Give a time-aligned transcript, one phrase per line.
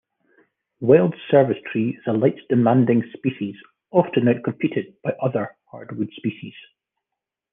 [0.79, 3.53] Wild service tree is a light-demanding species,
[3.91, 6.55] often out-competed by other hardwood species.